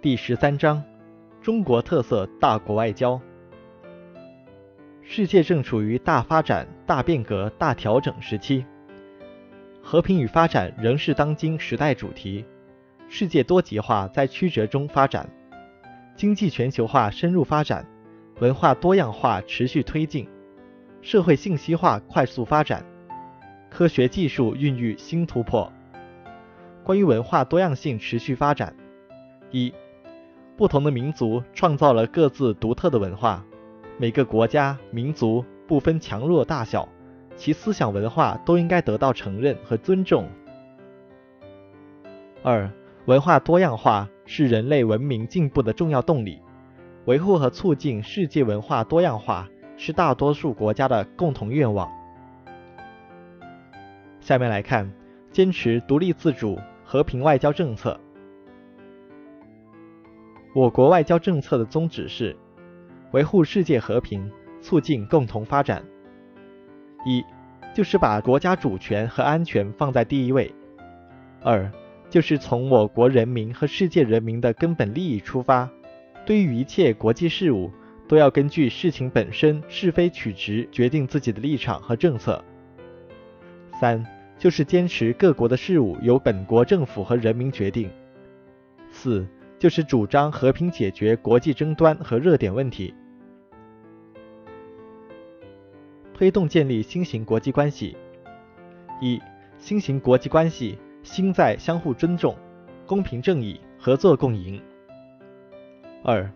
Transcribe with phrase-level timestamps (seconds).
[0.00, 0.80] 第十三章：
[1.42, 3.20] 中国特色大国外交。
[5.02, 8.64] 世界正处于大发展、大变革、大调整时期，
[9.82, 12.44] 和平与发展仍是当今时代主题。
[13.08, 15.28] 世界多极化在曲折中发展，
[16.14, 17.84] 经济全球化深入发展，
[18.38, 20.28] 文化多样化持续推进，
[21.02, 22.84] 社会信息化快速发展，
[23.68, 25.72] 科学技术孕育新突破。
[26.84, 28.72] 关于文化多样性持续发展，
[29.50, 29.74] 一。
[30.58, 33.44] 不同的民族创造了各自独特的文化，
[33.96, 36.88] 每个国家民族不分强弱大小，
[37.36, 40.28] 其思想文化都应该得到承认和尊重。
[42.42, 42.68] 二、
[43.04, 46.42] 文化多样化是人类文明进步的重要动力，
[47.04, 51.88] 维护和促进世界文化多样化是大多数国家的共同愿望。
[54.18, 54.92] 下面来看，
[55.30, 57.96] 坚持独立自主、和平外交政策。
[60.58, 62.34] 我国外交政策的宗旨是
[63.12, 64.28] 维护世界和平，
[64.60, 65.84] 促进共同发展。
[67.06, 67.24] 一
[67.72, 70.52] 就是把国家主权和安全放在第一位；
[71.44, 71.70] 二
[72.10, 75.70] 就是从我国人民和世界人民的根本利益出发，
[76.26, 77.70] 对于一切国际事务
[78.08, 82.44] 都要根据事情本身是非曲直决定自己的立场和政策。
[83.78, 84.04] 三
[84.36, 87.88] 就是坚持各国的事务由本国政府和人民决定。
[88.90, 89.24] 四。
[89.58, 92.94] 就是主张和平解决国际争端和热点问题，
[96.14, 97.96] 推动建立新型国际关系。
[99.00, 99.20] 一、
[99.58, 102.36] 新型国际关系兴在相互尊重、
[102.86, 104.62] 公平正义、合作共赢。
[106.04, 106.30] 二、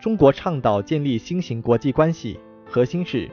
[0.00, 3.28] 中国倡导建立新型国际关系，核心是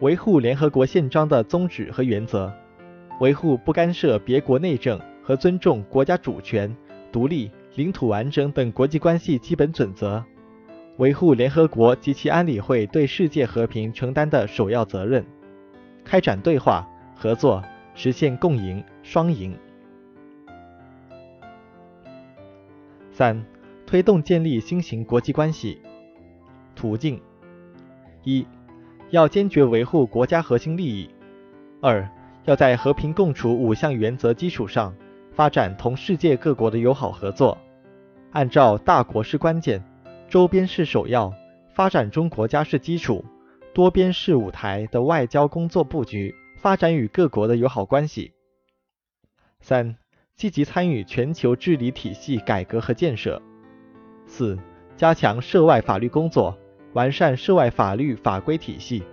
[0.00, 2.50] 维护联合国宪章的宗旨和原则，
[3.20, 6.74] 维护不干涉别国内政和尊重国家主权、
[7.12, 7.50] 独立。
[7.76, 10.22] 领土完整等国际关系基本准则，
[10.98, 15.24] 维护联合国及其安理会对世界和平承担的首要责任，
[16.04, 17.62] 开展对话合作，
[17.94, 19.56] 实现共赢双赢。
[23.10, 23.44] 三、
[23.86, 25.80] 推动建立新型国际关系
[26.76, 27.20] 途径：
[28.22, 28.46] 一、
[29.10, 31.08] 要坚决维护国家核心利益；
[31.80, 32.08] 二、
[32.44, 34.94] 要在和平共处五项原则基础上，
[35.32, 37.58] 发展同世界各国的友好合作。
[38.34, 39.80] 按照大国是关键，
[40.28, 41.32] 周边是首要，
[41.72, 43.24] 发展中国家是基础，
[43.72, 48.32] 多边是舞台的外交工作布局，发展与各国的友好关系。
[49.60, 49.94] 三、
[50.34, 53.40] 积极参与全球治理体系改革和建设。
[54.26, 54.58] 四、
[54.96, 56.58] 加强涉外法律工作，
[56.92, 59.04] 完善涉外法律法规体系。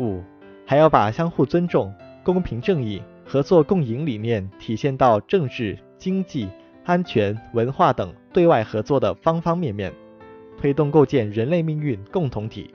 [0.00, 0.24] 五、
[0.66, 6.48] 还要把相互尊重、公平正义、合作共赢理念体现到政治、经济。
[6.86, 9.92] 安全、文化等对外合作的方方面面，
[10.56, 12.72] 推动构建人类命运共同体，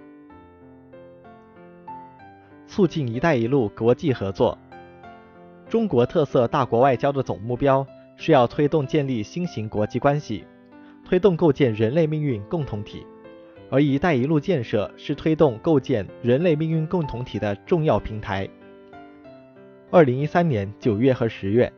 [2.67, 4.57] 促进“一带一路”国际合作。
[5.69, 10.43] 中国特色大国外交的总目标是要推动建立新型国际关系，
[11.05, 13.07] 推动构建人类命运共同体，
[13.69, 18.45] 而“一带一路”建设是推动构建人类命运共同体的重要平台。
[19.89, 21.71] 二零一三年九月和十月。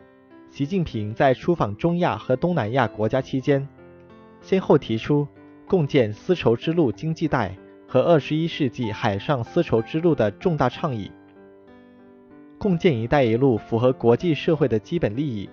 [0.54, 3.68] 习近平在出访中亚和东南亚国家期间，
[4.40, 5.28] 先后提出
[5.68, 11.12] 共建丝绸之路经济带和二十一世纪海上丝绸之路的重大倡议。
[12.60, 15.50] 共建“一带一路”符合国际社会的基本利益，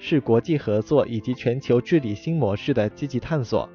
[0.00, 3.70] 是国际合作以及全球治理新模式的积极探索，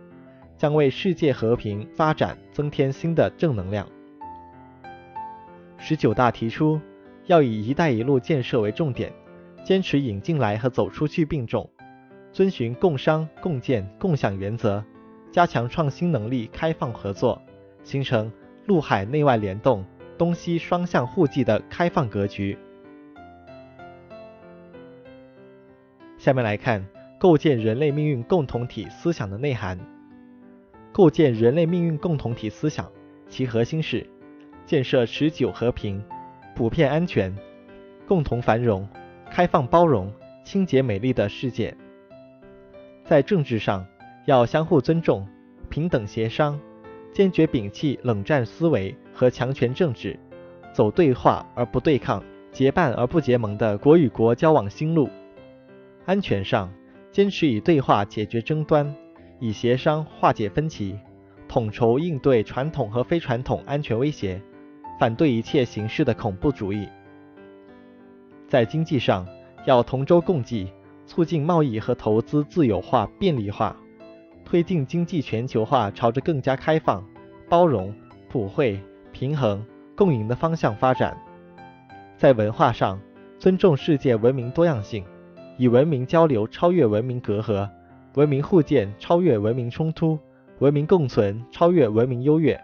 [0.58, 3.88] 将为世界和平发展增添新的正能量。
[5.78, 6.82] 十九大提出
[7.28, 9.14] 要以“一带一路”建设为重点。
[9.66, 11.68] 坚持引进来和走出去并重，
[12.32, 14.84] 遵循共商共建共享原则，
[15.32, 17.42] 加强创新能力开放合作，
[17.84, 18.32] 形成
[18.68, 19.84] 陆海内外联动、
[20.20, 22.56] 东西双向互济的开放格局。
[26.20, 26.86] 下面来看
[27.18, 29.80] 构建人类命运共同体思想的内涵。
[30.92, 32.92] 构建人类命运共同体思想，
[33.28, 34.08] 其核心是
[34.64, 36.04] 建设持久和平、
[36.56, 37.36] 普遍安全、
[38.08, 38.88] 共同繁荣。
[39.36, 40.10] 开放包容、
[40.46, 41.76] 清洁美丽的世界。
[43.04, 43.86] 在政治上，
[44.24, 45.28] 要相互尊重、
[45.70, 46.58] 平等协商，
[47.12, 50.18] 坚决摒弃冷战思维和强权政治，
[50.72, 52.24] 走对话而不对抗、
[52.54, 55.10] 结伴而不结盟的国与国交往新路。
[56.06, 56.72] 安全上，
[57.12, 58.96] 坚持以对话解决争端，
[59.42, 60.98] 以协商化解分歧，
[61.50, 64.42] 统筹应对传统和非传统安全威胁，
[64.98, 66.88] 反对一切形式的恐怖主义。
[68.48, 69.28] 在经济上，
[69.66, 70.72] 要同舟共济，
[71.06, 73.76] 促进贸易和投资自由化、便利化，
[74.44, 77.04] 推进经济全球化朝着更加开放、
[77.50, 77.94] 包容、
[78.30, 78.80] 普惠、
[79.12, 79.66] 平衡、
[79.96, 81.18] 共赢的方向发展。
[82.18, 83.00] 在文化上，
[83.40, 85.04] 尊重世界文明多样性，
[85.58, 87.68] 以文明交流超越文明隔阂，
[88.14, 90.18] 文明互鉴超越文明冲突，
[90.60, 92.60] 文明共存超越文明优越。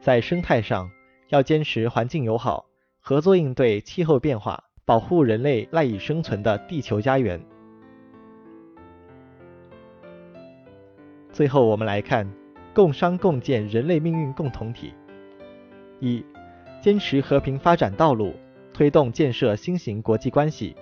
[0.00, 0.90] 在生态上，
[1.28, 2.64] 要坚持环境友好，
[3.08, 7.40] 合作应对气候变化，保护人类赖以生存的地球家园。
[11.32, 12.30] 最后，我们来看
[12.74, 14.92] 共商共建人类命运共同体。
[16.00, 16.22] 一、
[16.82, 18.34] 坚持和平发展道路，
[18.74, 20.76] 推动建设新型国际关系。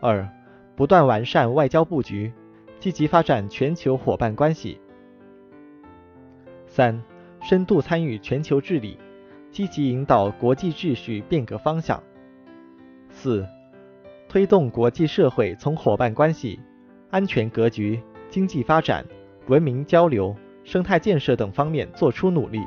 [0.00, 0.26] 二、
[0.74, 2.32] 不断完善外交布局，
[2.78, 4.80] 积极发展全球伙伴关系。
[6.66, 6.98] 三、
[7.42, 8.96] 深度参与全球治理，
[9.50, 12.02] 积极引导国际秩序变革方向。
[13.08, 13.46] 四、
[14.28, 16.58] 推动国际社会从伙伴关系、
[17.10, 19.04] 安全格局、经济发展。
[19.50, 22.62] 文明交流、生态建设等方面做出努力。